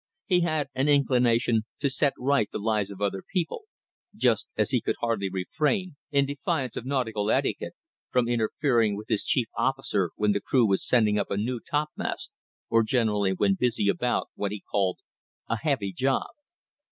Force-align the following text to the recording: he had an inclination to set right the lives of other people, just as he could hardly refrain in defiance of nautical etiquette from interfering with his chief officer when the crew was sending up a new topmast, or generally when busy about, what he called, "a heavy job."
he 0.25 0.39
had 0.41 0.67
an 0.73 0.89
inclination 0.89 1.61
to 1.77 1.87
set 1.87 2.13
right 2.17 2.49
the 2.51 2.57
lives 2.57 2.89
of 2.89 3.01
other 3.03 3.21
people, 3.31 3.65
just 4.15 4.47
as 4.57 4.71
he 4.71 4.81
could 4.81 4.95
hardly 4.99 5.29
refrain 5.29 5.95
in 6.09 6.25
defiance 6.25 6.75
of 6.75 6.87
nautical 6.87 7.29
etiquette 7.29 7.75
from 8.09 8.27
interfering 8.27 8.97
with 8.97 9.07
his 9.09 9.23
chief 9.23 9.47
officer 9.55 10.09
when 10.15 10.31
the 10.31 10.41
crew 10.41 10.65
was 10.67 10.83
sending 10.83 11.19
up 11.19 11.29
a 11.29 11.37
new 11.37 11.59
topmast, 11.59 12.31
or 12.67 12.81
generally 12.81 13.31
when 13.31 13.53
busy 13.53 13.87
about, 13.89 14.29
what 14.33 14.51
he 14.51 14.59
called, 14.67 14.97
"a 15.47 15.57
heavy 15.57 15.93
job." 15.93 16.25